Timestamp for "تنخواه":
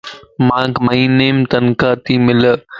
1.51-1.95